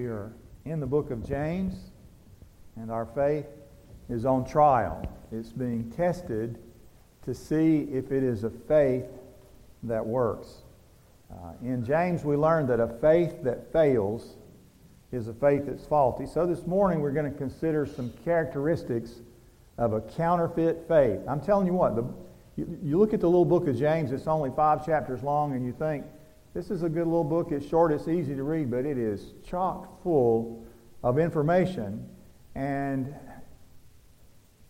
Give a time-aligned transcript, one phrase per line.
[0.00, 0.32] We are
[0.64, 1.74] in the book of James,
[2.76, 3.44] and our faith
[4.08, 5.06] is on trial.
[5.30, 6.58] It's being tested
[7.26, 9.04] to see if it is a faith
[9.82, 10.62] that works.
[11.30, 14.36] Uh, in James, we learned that a faith that fails
[15.12, 16.24] is a faith that's faulty.
[16.24, 19.16] So this morning, we're going to consider some characteristics
[19.76, 21.20] of a counterfeit faith.
[21.28, 22.04] I'm telling you what, the,
[22.56, 25.66] you, you look at the little book of James, it's only five chapters long, and
[25.66, 26.06] you think,
[26.54, 27.52] this is a good little book.
[27.52, 30.64] It's short, it's easy to read, but it is chock full
[31.02, 32.08] of information
[32.54, 33.14] and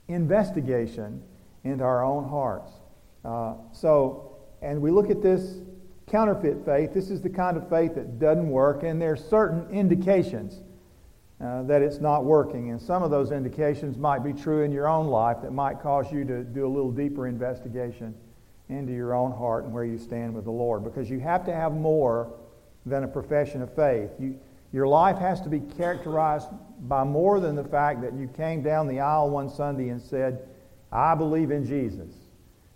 [0.09, 1.23] investigation
[1.65, 2.73] into our own hearts.
[3.25, 5.59] Uh, so, and we look at this
[6.07, 6.93] counterfeit faith.
[6.93, 10.61] This is the kind of faith that doesn't work, and there are certain indications
[11.41, 12.71] uh, that it's not working.
[12.71, 16.13] And some of those indications might be true in your own life that might cause
[16.13, 18.15] you to do a little deeper investigation
[18.71, 20.85] into your own heart and where you stand with the Lord.
[20.85, 22.33] Because you have to have more
[22.87, 24.11] than a profession of faith.
[24.19, 24.39] You,
[24.73, 26.49] your life has to be characterized
[26.83, 30.49] by more than the fact that you came down the aisle one Sunday and said,
[30.93, 32.13] I believe in Jesus.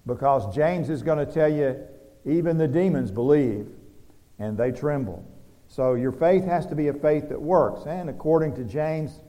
[0.06, 1.80] Because James is going to tell you,
[2.24, 3.68] even the demons believe
[4.38, 5.24] and they tremble.
[5.68, 7.86] So your faith has to be a faith that works.
[7.86, 9.20] And according to James,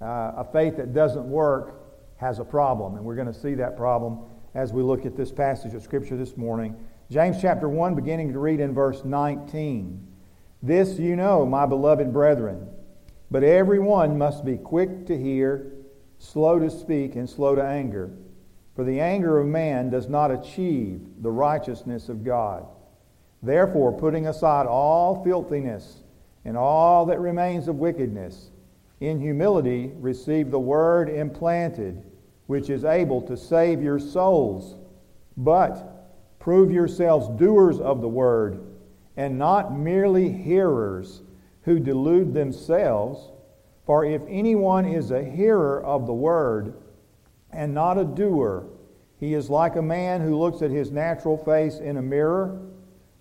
[0.00, 1.80] uh, a faith that doesn't work
[2.16, 2.96] has a problem.
[2.96, 4.20] And we're going to see that problem
[4.54, 6.76] as we look at this passage of Scripture this morning.
[7.10, 10.06] James chapter 1, beginning to read in verse 19.
[10.62, 12.68] This you know, my beloved brethren,
[13.30, 15.72] but everyone must be quick to hear,
[16.18, 18.10] slow to speak, and slow to anger.
[18.76, 22.66] For the anger of man does not achieve the righteousness of God.
[23.42, 26.02] Therefore, putting aside all filthiness
[26.44, 28.50] and all that remains of wickedness,
[29.00, 32.02] in humility receive the word implanted
[32.46, 34.76] which is able to save your souls.
[35.36, 38.60] But prove yourselves doers of the word,
[39.16, 41.22] and not merely hearers
[41.62, 43.30] who delude themselves.
[43.86, 46.74] For if anyone is a hearer of the word
[47.50, 48.66] and not a doer,
[49.18, 52.60] he is like a man who looks at his natural face in a mirror.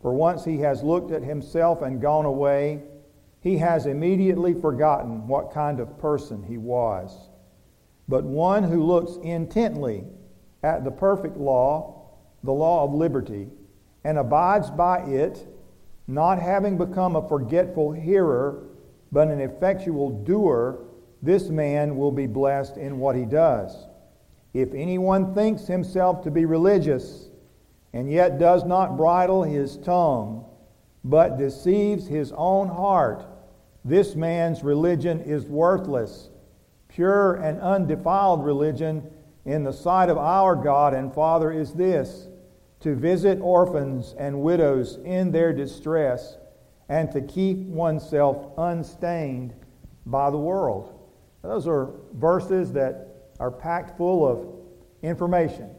[0.02, 2.82] For once he has looked at himself and gone away,
[3.40, 7.30] he has immediately forgotten what kind of person he was.
[8.08, 10.04] But one who looks intently
[10.62, 12.10] at the perfect law,
[12.44, 13.50] the law of liberty,
[14.04, 15.48] and abides by it,
[16.08, 18.64] not having become a forgetful hearer,
[19.12, 20.80] but an effectual doer,
[21.22, 23.88] this man will be blessed in what he does.
[24.54, 27.30] If anyone thinks himself to be religious,
[27.94, 30.46] and yet does not bridle his tongue,
[31.06, 33.26] but deceives his own heart,
[33.86, 36.30] this man's religion is worthless
[36.94, 39.10] pure and undefiled religion
[39.46, 42.28] in the sight of our God and Father is this
[42.80, 46.38] to visit orphans and widows in their distress
[46.90, 49.54] and to keep oneself unstained
[50.06, 51.00] by the world.
[51.42, 53.08] Those are verses that
[53.40, 54.48] are packed full of
[55.02, 55.70] information.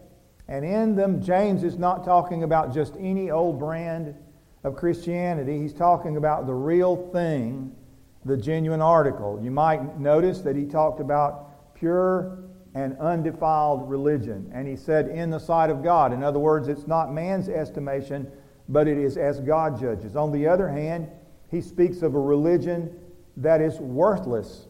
[0.49, 4.15] And in them, James is not talking about just any old brand
[4.63, 5.59] of Christianity.
[5.59, 7.75] He's talking about the real thing
[8.25, 9.41] the genuine article.
[9.43, 12.39] You might notice that he talked about pure
[12.75, 14.51] and undefiled religion.
[14.53, 16.13] And he said, in the sight of God.
[16.13, 18.31] In other words, it's not man's estimation,
[18.69, 20.17] but it is as God judges.
[20.17, 21.09] On the other hand,
[21.51, 22.99] he speaks of a religion
[23.37, 24.67] that is worthless.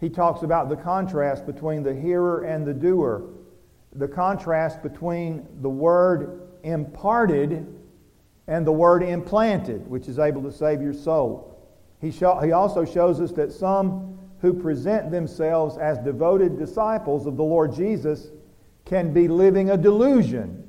[0.00, 3.30] He talks about the contrast between the hearer and the doer,
[3.94, 7.72] the contrast between the word imparted
[8.48, 11.55] and the word implanted, which is able to save your soul.
[12.10, 17.42] He, he also shows us that some who present themselves as devoted disciples of the
[17.42, 18.28] Lord Jesus
[18.84, 20.68] can be living a delusion,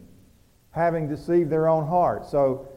[0.72, 2.25] having deceived their own heart.
[2.25, 2.68] So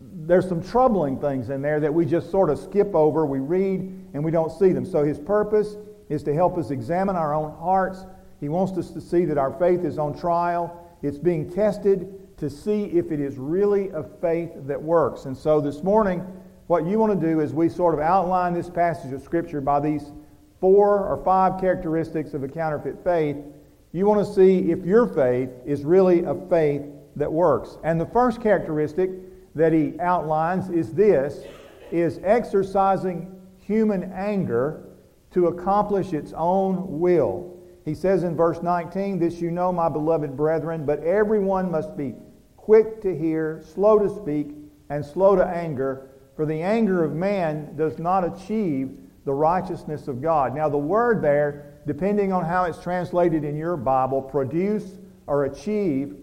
[0.00, 3.24] there's some troubling things in there that we just sort of skip over.
[3.24, 3.80] We read
[4.14, 4.84] and we don't see them.
[4.84, 5.76] So his purpose
[6.08, 8.04] is to help us examine our own hearts.
[8.40, 10.84] He wants us to see that our faith is on trial.
[11.02, 15.26] It's being tested to see if it is really a faith that works.
[15.26, 16.26] And so this morning,
[16.68, 19.80] what you want to do is we sort of outline this passage of Scripture by
[19.80, 20.12] these
[20.60, 23.36] four or five characteristics of a counterfeit faith.
[23.92, 26.82] You want to see if your faith is really a faith
[27.16, 27.78] that works.
[27.84, 29.10] And the first characteristic
[29.54, 31.42] that he outlines is this
[31.90, 34.84] is exercising human anger
[35.30, 37.56] to accomplish its own will.
[37.86, 42.14] He says in verse 19, This you know, my beloved brethren, but everyone must be
[42.58, 44.54] quick to hear, slow to speak,
[44.90, 50.22] and slow to anger for the anger of man does not achieve the righteousness of
[50.22, 50.54] God.
[50.54, 54.84] Now, the word there, depending on how it's translated in your Bible, produce
[55.26, 56.14] or achieve,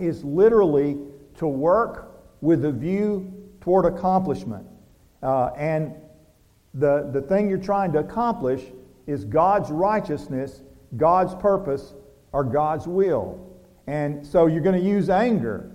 [0.00, 0.96] is literally
[1.36, 4.66] to work with a view toward accomplishment.
[5.22, 5.96] Uh, and
[6.74, 8.62] The, the thing you're trying to accomplish
[9.06, 10.62] is God's righteousness,
[10.96, 11.92] God's purpose,
[12.32, 13.38] or God's will.
[13.86, 15.70] And so you're going to use anger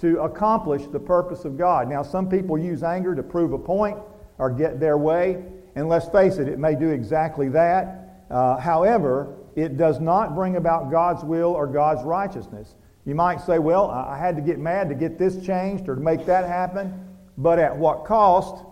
[0.00, 1.88] to accomplish the purpose of God.
[1.88, 3.98] Now, some people use anger to prove a point
[4.38, 5.44] or get their way,
[5.74, 8.24] and let's face it, it may do exactly that.
[8.30, 12.74] Uh, however, it does not bring about God's will or God's righteousness.
[13.04, 16.00] You might say, well, I had to get mad to get this changed or to
[16.00, 18.64] make that happen, but at what cost,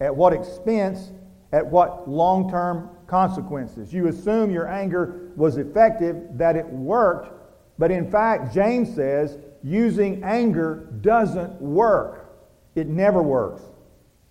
[0.00, 1.12] at what expense,
[1.52, 3.92] at what long term consequences?
[3.92, 7.32] You assume your anger was effective, that it worked,
[7.78, 12.26] but in fact, James says using anger doesn't work.
[12.74, 13.62] It never works.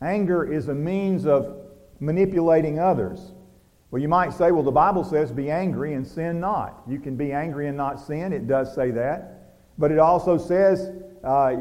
[0.02, 1.58] Anger is a means of
[2.00, 3.32] manipulating others.
[3.92, 6.82] Well, you might say, well, the Bible says be angry and sin not.
[6.88, 8.34] You can be angry and not sin.
[8.34, 9.54] It does say that.
[9.78, 10.92] But it also says
[11.24, 11.56] uh,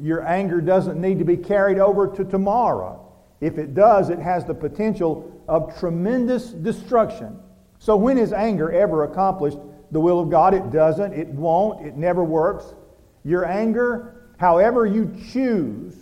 [0.00, 3.00] your anger doesn't need to be carried over to tomorrow.
[3.40, 7.38] If it does, it has the potential of tremendous destruction.
[7.78, 9.58] So, when is anger ever accomplished
[9.94, 10.54] the will of God?
[10.54, 11.12] It doesn't.
[11.12, 11.86] It won't.
[11.86, 12.74] It never works.
[13.22, 15.94] Your anger, however you choose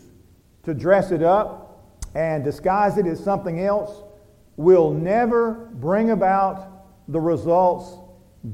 [0.64, 1.78] to dress it up
[2.14, 4.02] and disguise it as something else,
[4.56, 6.68] will never bring about
[7.08, 7.98] the results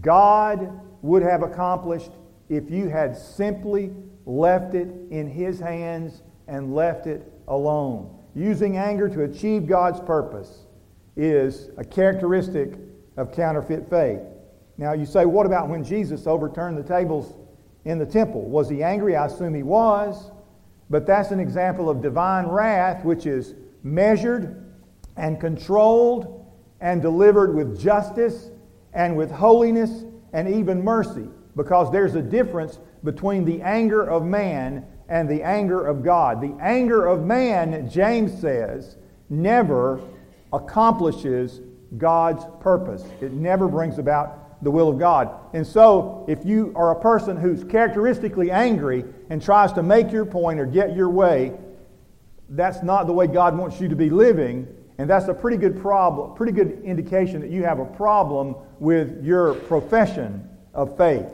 [0.01, 2.11] God would have accomplished
[2.49, 3.93] if you had simply
[4.27, 8.13] left it in His hands and left it alone.
[8.35, 10.65] Using anger to achieve God's purpose
[11.17, 12.75] is a characteristic
[13.17, 14.21] of counterfeit faith.
[14.79, 17.35] Now, you say, what about when Jesus overturned the tables
[17.85, 18.43] in the temple?
[18.43, 19.17] Was he angry?
[19.17, 20.31] I assume he was.
[20.89, 24.65] But that's an example of divine wrath, which is measured
[25.17, 26.47] and controlled
[26.81, 28.51] and delivered with justice
[28.95, 31.29] and with holiness and even mercy.
[31.57, 36.41] Because there's a difference between the anger of man and the anger of God.
[36.41, 38.97] The anger of man, James says,
[39.29, 40.01] never
[40.53, 41.61] accomplishes
[41.97, 43.05] God's purpose.
[43.21, 45.31] It never brings about the will of God.
[45.53, 50.25] And so, if you are a person who's characteristically angry and tries to make your
[50.25, 51.53] point or get your way,
[52.49, 54.67] that's not the way God wants you to be living.
[54.99, 59.25] And that's a pretty good problem, pretty good indication that you have a problem with
[59.25, 61.33] your profession of faith.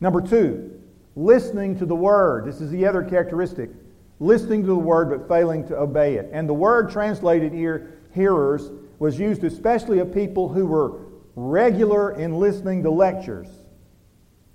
[0.00, 0.80] Number two,
[1.14, 2.46] listening to the word.
[2.46, 3.70] This is the other characteristic.
[4.18, 6.30] Listening to the word but failing to obey it.
[6.32, 11.00] And the word translated here, hearers, was used especially of people who were
[11.36, 13.48] regular in listening to lectures,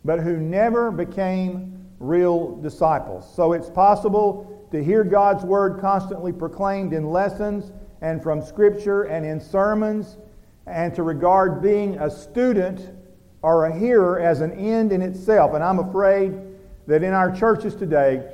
[0.03, 3.31] but who never became real disciples.
[3.35, 9.23] So it's possible to hear God's word constantly proclaimed in lessons and from Scripture and
[9.25, 10.17] in sermons,
[10.65, 12.89] and to regard being a student
[13.43, 15.53] or a hearer as an end in itself.
[15.53, 16.33] And I'm afraid
[16.87, 18.27] that in our churches today,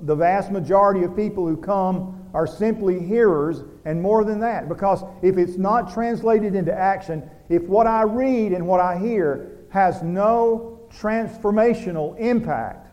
[0.00, 5.02] the vast majority of people who come are simply hearers, and more than that, because
[5.22, 10.02] if it's not translated into action, if what I read and what I hear has
[10.02, 12.88] no transformational impact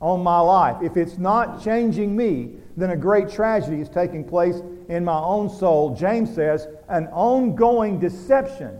[0.00, 4.60] on my life, if it's not changing me, then a great tragedy is taking place
[4.88, 5.94] in my own soul.
[5.94, 8.78] James says an ongoing deception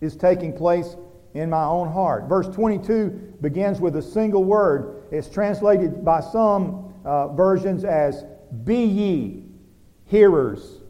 [0.00, 0.96] is taking place
[1.34, 2.24] in my own heart.
[2.28, 5.02] Verse 22 begins with a single word.
[5.10, 8.24] It's translated by some uh, versions as
[8.64, 9.49] be ye
[10.10, 10.80] hearers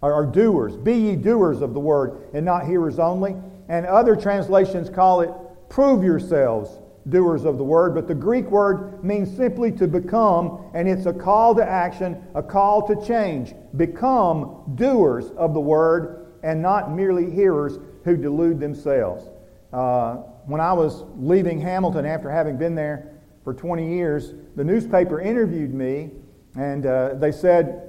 [0.00, 0.76] or, doers.
[0.76, 3.36] Be ye doers of the word and not hearers only.
[3.68, 5.30] And other translations call it
[5.68, 10.88] prove yourselves doers of the word, but the Greek word means simply to become, and
[10.88, 13.54] it's a call to action, a call to change.
[13.76, 19.24] Become doers of the word and not merely hearers who delude themselves.
[19.72, 23.12] Uh, when I was leaving Hamilton after having been there
[23.44, 26.10] for 20 years, the newspaper interviewed me,
[26.56, 27.88] and uh, they said,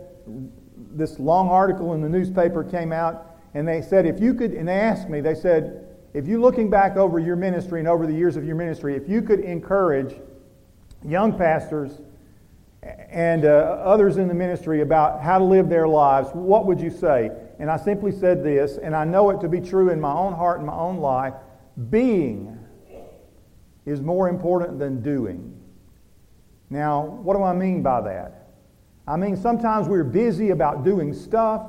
[0.92, 4.68] this long article in the newspaper came out, and they said, if you could, and
[4.68, 8.14] they asked me, they said, if you looking back over your ministry and over the
[8.14, 10.16] years of your ministry, if you could encourage
[11.04, 12.02] young pastors
[13.10, 13.50] and uh,
[13.84, 17.32] others in the ministry about how to live their lives, what would you say?
[17.60, 20.34] And I simply said this, and I know it to be true in my own
[20.34, 21.34] heart and my own life
[21.90, 22.60] being
[23.86, 25.60] is more important than doing.
[26.70, 28.43] Now, what do I mean by that?
[29.08, 31.68] I mean, sometimes we're busy about doing stuff,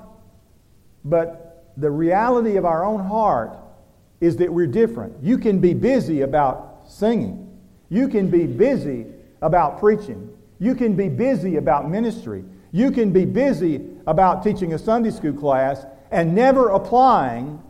[1.04, 3.56] but the reality of our own heart
[4.20, 5.22] is that we're different.
[5.22, 9.06] You can be busy about singing, you can be busy
[9.42, 14.78] about preaching, you can be busy about ministry, you can be busy about teaching a
[14.78, 17.60] Sunday school class and never applying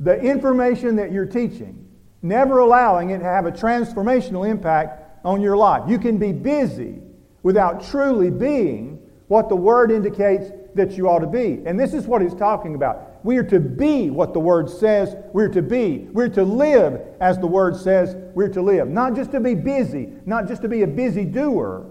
[0.00, 1.86] the information that you're teaching,
[2.22, 5.88] never allowing it to have a transformational impact on your life.
[5.88, 7.00] You can be busy
[7.42, 11.62] without truly being what the Word indicates that you ought to be.
[11.66, 13.24] And this is what he's talking about.
[13.24, 16.08] We are to be what the Word says we're to be.
[16.12, 18.88] We're to live as the Word says we're to live.
[18.88, 21.86] Not just to be busy, not just to be a busy doer,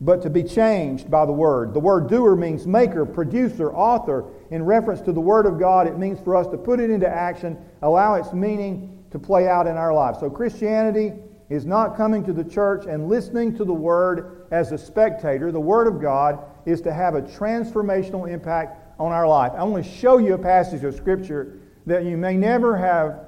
[0.00, 1.74] but to be changed by the Word.
[1.74, 4.24] The word doer means maker, producer, author.
[4.50, 7.08] In reference to the Word of God, it means for us to put it into
[7.08, 10.18] action, allow its meaning to play out in our lives.
[10.18, 11.12] So Christianity
[11.48, 15.52] is not coming to the church and listening to the Word as a spectator.
[15.52, 19.52] The Word of God is to have a transformational impact on our life.
[19.56, 23.26] I want to show you a passage of Scripture that you may never have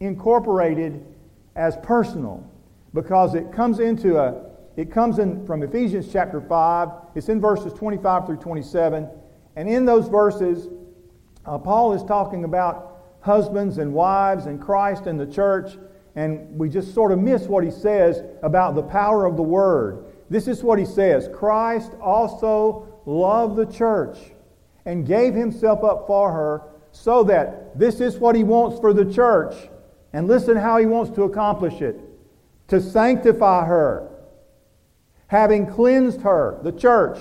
[0.00, 1.04] incorporated
[1.56, 2.48] as personal
[2.94, 6.88] because it comes into a it comes in from Ephesians chapter 5.
[7.16, 9.08] It's in verses 25 through 27.
[9.56, 10.68] And in those verses,
[11.44, 15.72] uh, Paul is talking about husbands and wives and Christ and the church.
[16.18, 20.04] And we just sort of miss what he says about the power of the word.
[20.28, 24.18] This is what he says Christ also loved the church
[24.84, 29.04] and gave himself up for her so that this is what he wants for the
[29.04, 29.54] church.
[30.12, 32.00] And listen how he wants to accomplish it
[32.66, 34.10] to sanctify her
[35.28, 37.18] having cleansed her, the church,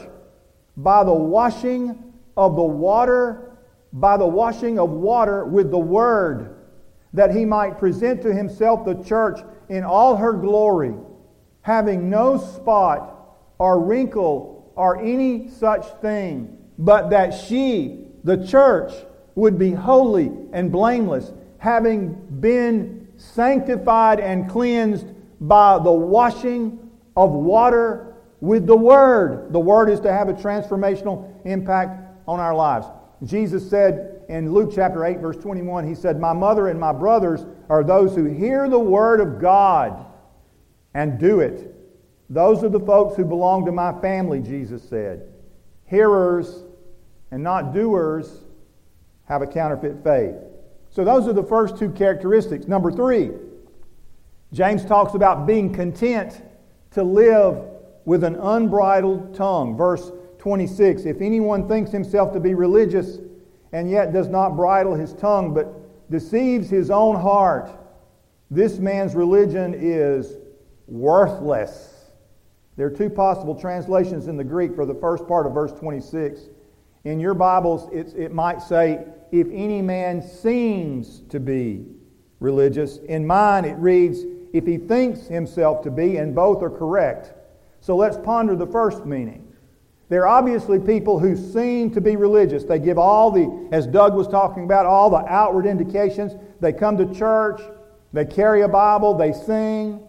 [0.75, 3.51] by the washing of the water,
[3.93, 6.56] by the washing of water with the word,
[7.13, 10.93] that he might present to himself the church in all her glory,
[11.61, 18.93] having no spot or wrinkle or any such thing, but that she, the church,
[19.35, 25.07] would be holy and blameless, having been sanctified and cleansed
[25.41, 26.79] by the washing
[27.15, 29.51] of water with the Word.
[29.51, 32.87] The Word is to have a transformational impact on our lives.
[33.23, 37.45] Jesus said in Luke chapter 8, verse 21, He said, My mother and my brothers
[37.69, 40.05] are those who hear the Word of God
[40.93, 41.73] and do it.
[42.29, 45.31] Those are the folks who belong to my family, Jesus said.
[45.85, 46.63] Hearers
[47.31, 48.43] and not doers
[49.25, 50.35] have a counterfeit faith.
[50.89, 52.67] So those are the first two characteristics.
[52.67, 53.31] Number three,
[54.53, 56.41] James talks about being content
[56.91, 57.63] to live
[58.05, 59.75] with an unbridled tongue.
[59.75, 60.11] Verse
[60.47, 63.19] 26 If anyone thinks himself to be religious
[63.73, 67.69] and yet does not bridle his tongue, but deceives his own heart,
[68.49, 70.37] this man's religion is
[70.87, 72.11] worthless.
[72.77, 76.39] There are two possible translations in the Greek for the first part of verse 26.
[77.03, 81.87] In your Bibles, it might say, if any man seems to be
[82.39, 82.99] religious.
[82.99, 84.21] In mine, it reads,
[84.53, 87.33] if he thinks himself to be, and both are correct.
[87.81, 89.43] So let's ponder the first meaning.
[90.09, 92.63] There are obviously people who seem to be religious.
[92.63, 96.33] They give all the, as Doug was talking about, all the outward indications.
[96.61, 97.61] They come to church,
[98.13, 100.01] they carry a Bible, they sing.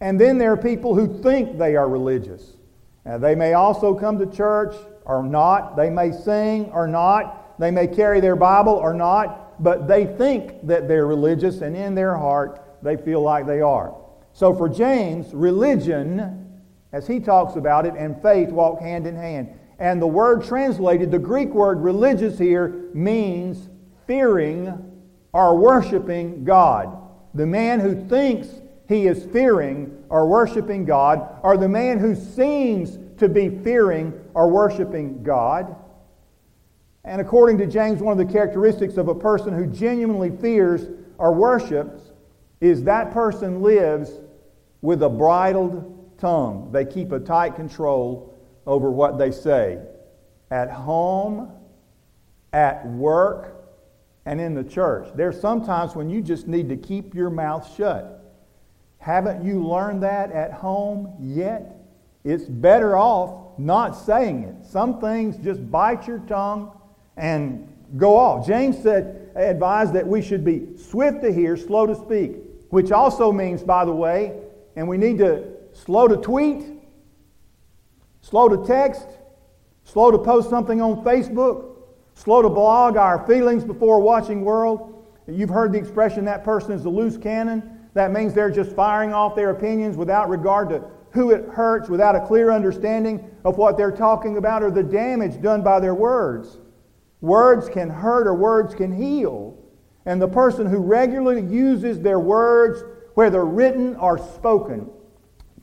[0.00, 2.56] And then there are people who think they are religious.
[3.04, 4.74] Now, they may also come to church
[5.04, 5.76] or not.
[5.76, 7.58] They may sing or not.
[7.58, 9.62] They may carry their Bible or not.
[9.62, 13.94] But they think that they're religious, and in their heart, they feel like they are.
[14.32, 16.43] So for James, religion,
[16.94, 19.48] as he talks about it, and faith walk hand in hand.
[19.80, 23.68] And the word translated, the Greek word religious here, means
[24.06, 26.96] fearing or worshiping God.
[27.34, 28.46] The man who thinks
[28.88, 34.48] he is fearing or worshiping God, or the man who seems to be fearing or
[34.48, 35.74] worshiping God.
[37.02, 40.86] And according to James, one of the characteristics of a person who genuinely fears
[41.18, 42.12] or worships
[42.60, 44.12] is that person lives
[44.80, 45.93] with a bridled
[46.24, 46.70] tongue.
[46.72, 48.34] They keep a tight control
[48.66, 49.78] over what they say
[50.50, 51.50] at home,
[52.52, 53.66] at work,
[54.24, 55.08] and in the church.
[55.14, 58.24] There's sometimes when you just need to keep your mouth shut.
[58.98, 61.76] Haven't you learned that at home yet?
[62.24, 64.66] It's better off not saying it.
[64.66, 66.72] Some things just bite your tongue
[67.16, 68.46] and go off.
[68.46, 72.36] James said, advised that we should be swift to hear, slow to speak
[72.74, 74.36] which also means, by the way,
[74.74, 76.64] and we need to slow to tweet,
[78.22, 79.06] slow to text,
[79.84, 81.76] slow to post something on Facebook,
[82.14, 85.06] slow to blog our feelings before watching world.
[85.26, 87.78] You've heard the expression that person is a loose cannon.
[87.94, 92.16] That means they're just firing off their opinions without regard to who it hurts, without
[92.16, 96.58] a clear understanding of what they're talking about or the damage done by their words.
[97.20, 99.56] Words can hurt or words can heal.
[100.06, 102.82] And the person who regularly uses their words,
[103.14, 104.90] whether written or spoken,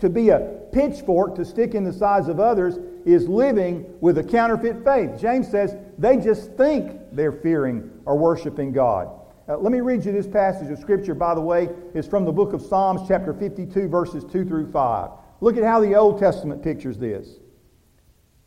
[0.02, 0.40] to be a
[0.72, 5.20] pitchfork to stick in the sides of others is living with a counterfeit faith.
[5.20, 9.10] James says they just think they're fearing or worshiping God.
[9.48, 11.70] Uh, let me read you this passage of Scripture, by the way.
[11.94, 15.10] It's from the book of Psalms, chapter 52, verses 2 through 5.
[15.40, 17.40] Look at how the Old Testament pictures this.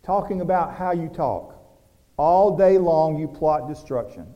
[0.02, 1.56] Talking about how you talk.
[2.16, 4.26] All day long you plot destruction.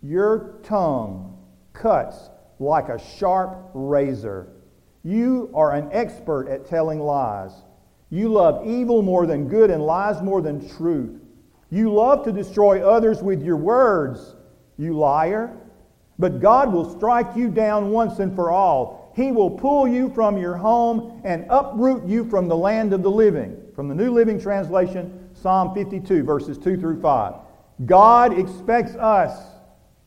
[0.00, 1.38] Your tongue
[1.72, 4.51] cuts like a sharp razor.
[5.04, 7.52] You are an expert at telling lies.
[8.10, 11.20] You love evil more than good and lies more than truth.
[11.70, 14.36] You love to destroy others with your words,
[14.76, 15.56] you liar.
[16.18, 19.12] But God will strike you down once and for all.
[19.16, 23.10] He will pull you from your home and uproot you from the land of the
[23.10, 23.56] living.
[23.74, 27.34] From the New Living Translation, Psalm 52, verses 2 through 5.
[27.86, 29.42] God expects us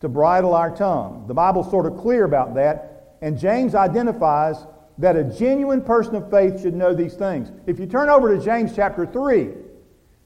[0.01, 1.25] to bridle our tongue.
[1.27, 4.57] The Bible's sort of clear about that, and James identifies
[4.97, 7.51] that a genuine person of faith should know these things.
[7.65, 9.49] If you turn over to James chapter 3,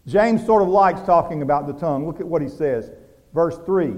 [0.06, 2.06] James sort of likes talking about the tongue.
[2.06, 2.92] Look at what he says.
[3.34, 3.94] Verse 3.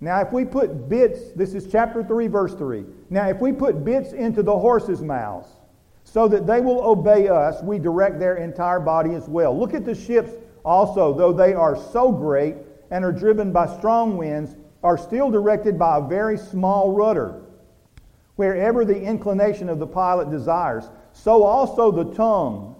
[0.00, 2.84] Now, if we put bits, this is chapter 3, verse 3.
[3.10, 5.48] Now, if we put bits into the horses' mouths
[6.04, 9.58] so that they will obey us, we direct their entire body as well.
[9.58, 10.30] Look at the ships
[10.64, 12.56] also, though they are so great
[12.90, 17.42] and are driven by strong winds, are still directed by a very small rudder,
[18.38, 20.88] wherever the inclination of the pilot desires.
[21.12, 22.76] So also the tongue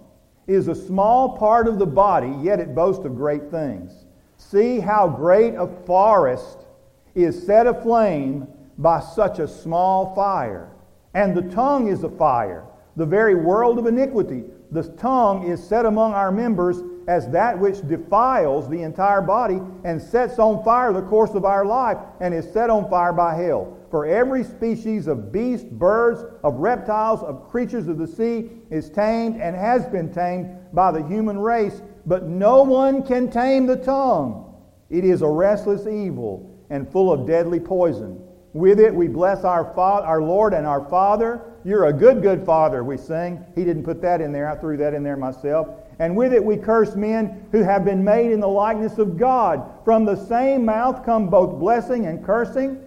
[0.47, 4.05] is a small part of the body, yet it boasts of great things.
[4.37, 6.59] See how great a forest
[7.13, 8.47] is set aflame
[8.77, 10.71] by such a small fire.
[11.13, 12.63] And the tongue is a fire,
[12.95, 14.45] the very world of iniquity.
[14.71, 16.77] The tongue is set among our members
[17.09, 21.65] as that which defiles the entire body and sets on fire the course of our
[21.65, 23.75] life and is set on fire by hell.
[23.89, 29.41] For every species of beast, birds, of reptiles, of creatures of the sea is tamed
[29.41, 34.55] and has been tamed by the human race, but no one can tame the tongue.
[34.89, 38.21] It is a restless evil and full of deadly poison.
[38.53, 41.41] With it we bless our, Father, our Lord and our Father.
[41.63, 43.43] You're a good, good Father, we sing.
[43.55, 44.49] He didn't put that in there.
[44.49, 45.67] I threw that in there myself.
[45.99, 49.69] And with it we curse men who have been made in the likeness of God.
[49.83, 52.81] From the same mouth come both blessing and cursing.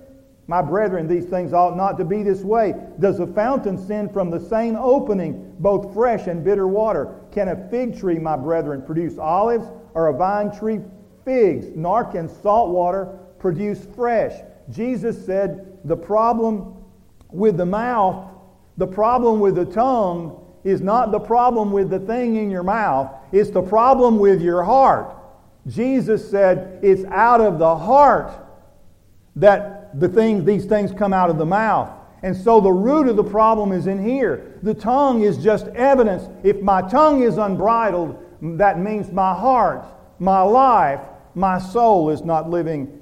[0.52, 2.74] My brethren, these things ought not to be this way.
[2.98, 7.14] Does a fountain send from the same opening both fresh and bitter water?
[7.32, 10.80] Can a fig tree, my brethren, produce olives, or a vine tree
[11.24, 11.68] figs?
[11.74, 14.42] Nor can salt water produce fresh.
[14.68, 16.84] Jesus said the problem
[17.30, 18.28] with the mouth,
[18.76, 23.10] the problem with the tongue, is not the problem with the thing in your mouth,
[23.32, 25.16] it's the problem with your heart.
[25.66, 28.34] Jesus said it's out of the heart
[29.36, 31.90] that the things, these things come out of the mouth.
[32.22, 34.58] And so the root of the problem is in here.
[34.62, 36.28] The tongue is just evidence.
[36.44, 38.16] If my tongue is unbridled,
[38.58, 39.84] that means my heart,
[40.18, 41.00] my life,
[41.34, 43.00] my soul is not living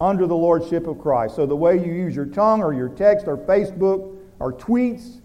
[0.00, 1.36] under the lordship of Christ.
[1.36, 5.20] So the way you use your tongue or your text or Facebook or tweets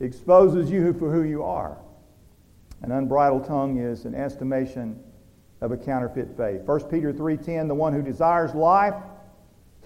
[0.00, 1.78] exposes you for who you are.
[2.82, 5.02] An unbridled tongue is an estimation
[5.60, 6.62] of a counterfeit faith.
[6.62, 8.94] 1 Peter 3:10 the one who desires life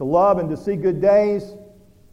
[0.02, 1.52] to love and to see good days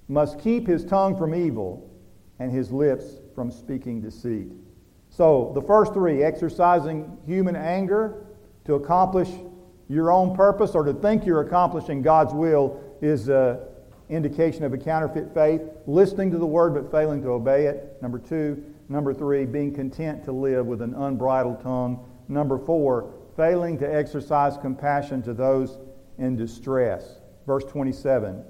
[0.08, 1.90] must keep his tongue from evil
[2.38, 4.52] and his lips from speaking deceit.
[5.10, 8.28] So, the first three exercising human anger
[8.66, 9.30] to accomplish
[9.88, 13.58] your own purpose or to think you're accomplishing God's will is an
[14.08, 15.62] indication of a counterfeit faith.
[15.88, 18.00] Listening to the word but failing to obey it.
[18.04, 18.64] Number two.
[18.88, 22.06] Number three, being content to live with an unbridled tongue.
[22.28, 25.80] Number four, failing to exercise compassion to those
[26.20, 27.19] in distress.
[27.50, 28.44] Verse 27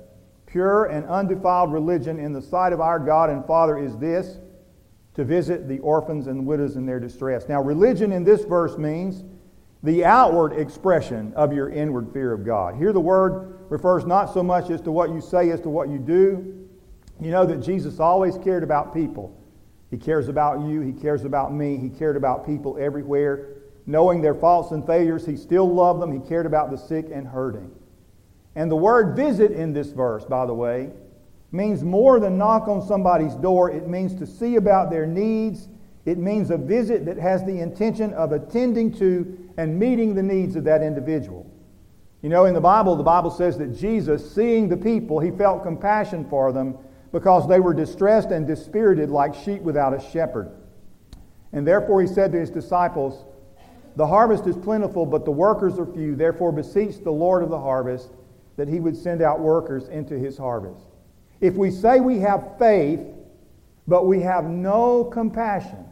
[0.46, 4.40] Pure and undefiled religion in the sight of our God and Father is this
[5.14, 7.48] to visit the orphans and widows in their distress.
[7.48, 9.24] Now, religion in this verse means
[9.84, 12.76] the outward expression of your inward fear of God.
[12.76, 15.88] Here, the word refers not so much as to what you say as to what
[15.88, 16.68] you do.
[17.22, 19.34] You know that Jesus always cared about people.
[19.90, 23.48] He cares about you, He cares about me, He cared about people everywhere.
[23.86, 27.26] Knowing their faults and failures, He still loved them, He cared about the sick and
[27.26, 27.72] hurting.
[28.60, 30.90] And the word visit in this verse, by the way,
[31.50, 33.72] means more than knock on somebody's door.
[33.72, 35.70] It means to see about their needs.
[36.04, 40.58] It means a visit that has the intention of attending to and meeting the needs
[40.58, 41.50] of that individual.
[42.22, 45.64] You know, in the Bible, the Bible says that Jesus, seeing the people, he felt
[45.64, 46.78] compassion for them
[47.14, 50.52] because they were distressed and dispirited like sheep without a shepherd.
[51.54, 53.24] And therefore he said to his disciples,
[53.96, 56.14] The harvest is plentiful, but the workers are few.
[56.14, 58.10] Therefore beseech the Lord of the harvest
[58.60, 60.84] that he would send out workers into his harvest.
[61.40, 63.00] If we say we have faith,
[63.88, 65.86] but we have no compassion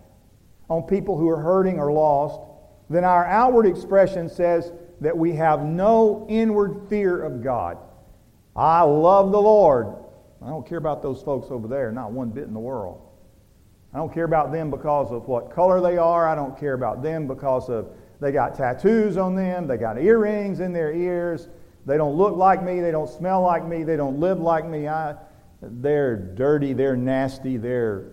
[0.70, 2.42] on people who are hurting or lost,
[2.90, 7.78] then our outward expression says that we have no inward fear of God.
[8.54, 9.96] I love the Lord.
[10.42, 13.02] I don't care about those folks over there, not one bit in the world.
[13.94, 16.28] I don't care about them because of what color they are.
[16.28, 17.88] I don't care about them because of
[18.20, 21.48] they got tattoos on them, they got earrings in their ears.
[21.88, 24.90] They don't look like me, they don't smell like me, they don't live like me.
[24.90, 25.16] I,
[25.62, 28.12] they're dirty, they're nasty, they're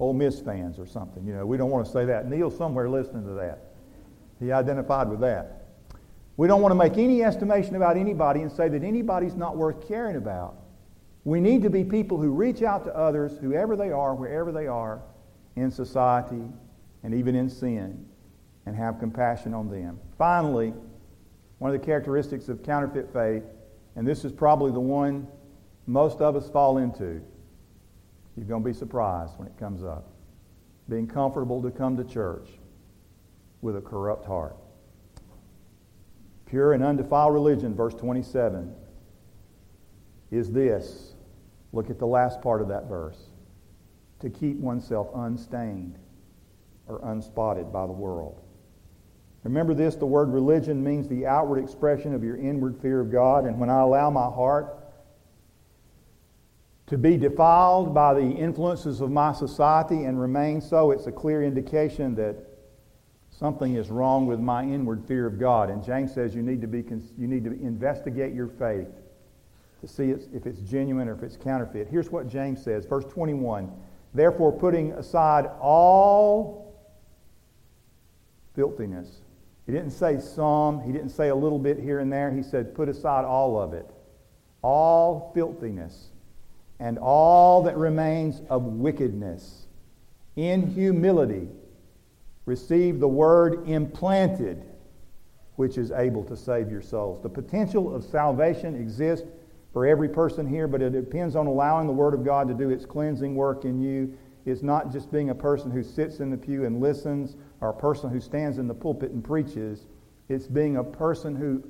[0.00, 1.24] Ole Miss fans or something.
[1.24, 2.28] You know, we don't want to say that.
[2.28, 3.60] Neil's somewhere listening to that.
[4.40, 5.68] He identified with that.
[6.36, 9.86] We don't want to make any estimation about anybody and say that anybody's not worth
[9.86, 10.56] caring about.
[11.22, 14.66] We need to be people who reach out to others, whoever they are, wherever they
[14.66, 15.02] are,
[15.54, 16.42] in society
[17.04, 18.04] and even in sin,
[18.66, 20.00] and have compassion on them.
[20.18, 20.74] Finally,
[21.64, 23.42] one of the characteristics of counterfeit faith,
[23.96, 25.26] and this is probably the one
[25.86, 27.22] most of us fall into,
[28.36, 30.10] you're going to be surprised when it comes up.
[30.90, 32.50] Being comfortable to come to church
[33.62, 34.58] with a corrupt heart.
[36.44, 38.70] Pure and undefiled religion, verse 27,
[40.30, 41.14] is this.
[41.72, 43.30] Look at the last part of that verse.
[44.20, 45.98] To keep oneself unstained
[46.88, 48.43] or unspotted by the world.
[49.44, 53.44] Remember this the word religion means the outward expression of your inward fear of God.
[53.44, 54.78] And when I allow my heart
[56.86, 61.42] to be defiled by the influences of my society and remain so, it's a clear
[61.42, 62.36] indication that
[63.30, 65.68] something is wrong with my inward fear of God.
[65.68, 66.82] And James says you need to, be,
[67.18, 68.88] you need to investigate your faith
[69.82, 71.88] to see if it's genuine or if it's counterfeit.
[71.90, 73.70] Here's what James says, verse 21.
[74.14, 76.74] Therefore, putting aside all
[78.54, 79.20] filthiness.
[79.66, 82.30] He didn't say some, he didn't say a little bit here and there.
[82.30, 83.90] He said, put aside all of it.
[84.62, 86.08] All filthiness
[86.80, 89.66] and all that remains of wickedness.
[90.36, 91.48] In humility,
[92.44, 94.64] receive the word implanted,
[95.56, 97.22] which is able to save your souls.
[97.22, 99.26] The potential of salvation exists
[99.72, 102.70] for every person here, but it depends on allowing the Word of God to do
[102.70, 104.16] its cleansing work in you.
[104.46, 107.74] It's not just being a person who sits in the pew and listens or a
[107.74, 109.86] person who stands in the pulpit and preaches.
[110.28, 111.62] It's being a person who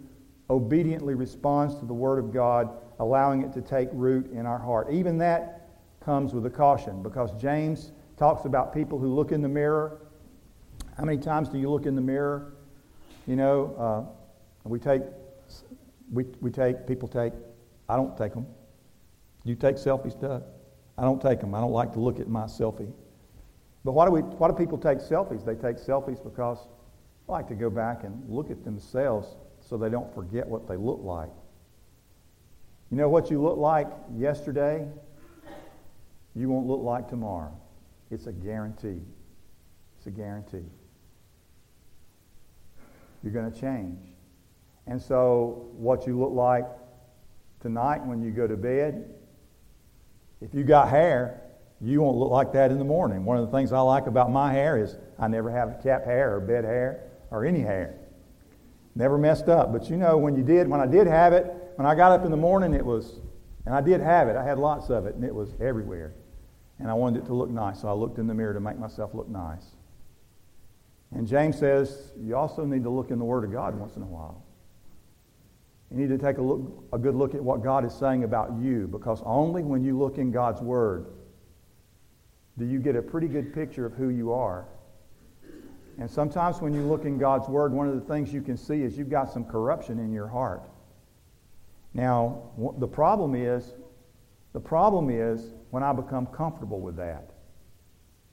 [0.51, 4.91] obediently responds to the Word of God allowing it to take root in our heart.
[4.91, 5.69] Even that
[6.01, 10.01] comes with a caution because James talks about people who look in the mirror.
[10.97, 12.55] How many times do you look in the mirror?
[13.27, 15.03] You know, uh, we take,
[16.13, 17.33] we, we take, people take,
[17.89, 18.47] I don't take them.
[19.45, 20.45] You take selfies, Doug?
[20.97, 21.55] I don't take them.
[21.55, 22.93] I don't like to look at my selfie.
[23.85, 25.45] But why do, we, why do people take selfies?
[25.45, 26.59] They take selfies because
[27.27, 30.77] they like to go back and look at themselves so they don't forget what they
[30.77, 31.31] look like.
[32.91, 34.87] You know what you look like yesterday?
[36.35, 37.57] You won't look like tomorrow.
[38.11, 39.01] It's a guarantee.
[39.99, 40.67] It's a guarantee.
[43.23, 43.99] You're going to change.
[44.87, 46.67] And so, what you look like
[47.61, 49.09] tonight when you go to bed,
[50.41, 51.41] if you got hair,
[51.81, 53.25] you won't look like that in the morning.
[53.25, 56.37] One of the things I like about my hair is I never have cap hair
[56.37, 57.97] or bed hair or any hair.
[58.95, 59.73] Never messed up.
[59.73, 62.25] But you know, when you did, when I did have it, when I got up
[62.25, 63.21] in the morning, it was,
[63.67, 64.37] and I did have it.
[64.37, 66.15] I had lots of it, and it was everywhere.
[66.79, 68.79] And I wanted it to look nice, so I looked in the mirror to make
[68.79, 69.65] myself look nice.
[71.13, 74.03] And James says you also need to look in the Word of God once in
[74.03, 74.44] a while.
[75.95, 78.53] You need to take a, look, a good look at what God is saying about
[78.61, 81.07] you, because only when you look in God's Word
[82.59, 84.67] do you get a pretty good picture of who you are.
[85.99, 88.83] And sometimes when you look in God's Word, one of the things you can see
[88.83, 90.69] is you've got some corruption in your heart.
[91.95, 93.75] Now, the problem is,
[94.53, 97.31] the problem is when I become comfortable with that.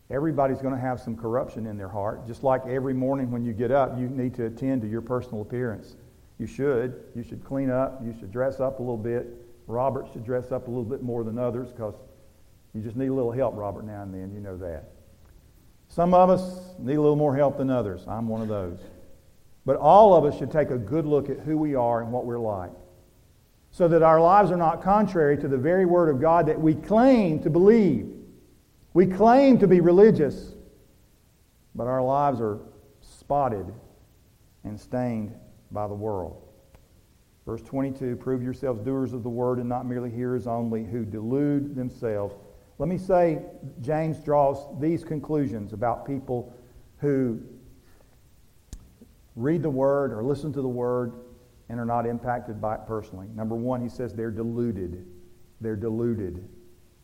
[0.09, 2.25] Everybody's going to have some corruption in their heart.
[2.25, 5.41] Just like every morning when you get up, you need to attend to your personal
[5.41, 5.95] appearance.
[6.41, 6.95] You should.
[7.13, 8.01] You should clean up.
[8.03, 9.27] You should dress up a little bit.
[9.67, 11.93] Robert should dress up a little bit more than others because
[12.73, 14.33] you just need a little help, Robert, now and then.
[14.33, 14.85] You know that.
[15.87, 18.05] Some of us need a little more help than others.
[18.07, 18.79] I'm one of those.
[19.67, 22.25] But all of us should take a good look at who we are and what
[22.25, 22.71] we're like
[23.69, 26.73] so that our lives are not contrary to the very Word of God that we
[26.73, 28.09] claim to believe.
[28.95, 30.55] We claim to be religious,
[31.75, 32.57] but our lives are
[32.99, 33.71] spotted
[34.63, 35.35] and stained
[35.71, 36.41] by the world.
[37.45, 41.75] Verse 22 Prove yourselves doers of the Word and not merely hearers only, who delude
[41.75, 42.35] themselves.
[42.77, 43.39] Let me say,
[43.81, 46.53] James draws these conclusions about people
[46.97, 47.41] who
[49.35, 51.13] read the Word or listen to the Word
[51.69, 53.27] and are not impacted by it personally.
[53.33, 55.05] Number one, he says they're deluded.
[55.61, 56.47] They're deluded.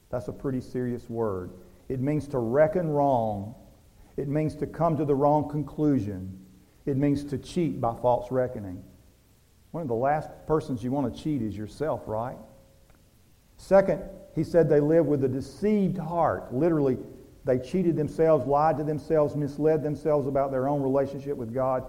[0.09, 1.51] That's a pretty serious word.
[1.89, 3.55] It means to reckon wrong.
[4.17, 6.37] It means to come to the wrong conclusion.
[6.87, 8.83] It means to cheat by false reckoning.
[9.71, 12.37] One of the last persons you want to cheat is yourself, right?
[13.57, 14.01] Second,
[14.33, 16.53] he said they live with a deceived heart.
[16.53, 16.97] Literally,
[17.47, 21.85] They cheated themselves, lied to themselves, misled themselves about their own relationship with God.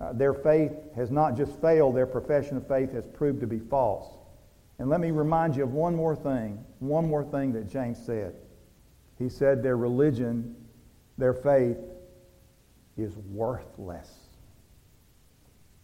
[0.00, 3.58] Uh, their faith has not just failed, their profession of faith has proved to be
[3.58, 4.06] false.
[4.78, 8.34] And let me remind you of one more thing, one more thing that James said.
[9.18, 10.56] He said their religion,
[11.18, 11.76] their faith,
[12.96, 14.21] is worthless.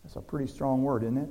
[0.08, 1.28] That's a pretty strong word, isn't it?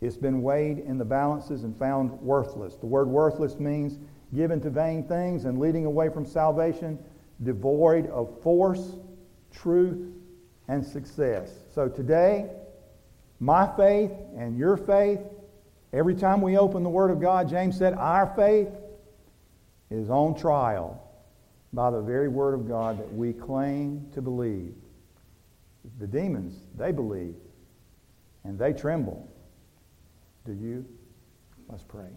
[0.00, 2.76] It's been weighed in the balances and found worthless.
[2.76, 3.98] The word worthless means
[4.32, 6.96] given to vain things and leading away from salvation,
[7.42, 8.94] devoid of force,
[9.52, 10.12] truth,
[10.68, 11.50] and success.
[11.74, 12.50] So today,
[13.40, 15.18] my faith and your faith,
[15.92, 18.68] every time we open the Word of God, James said, our faith
[19.90, 21.02] is on trial
[21.72, 24.72] by the very Word of God that we claim to believe.
[25.98, 27.34] The demons, they believe,
[28.44, 29.28] and they tremble.
[30.44, 30.84] Do you?
[31.68, 32.08] Let's pray.